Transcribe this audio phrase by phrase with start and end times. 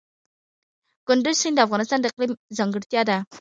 [1.07, 3.17] کندز سیند د افغانستان د اقلیم ځانګړتیا ده.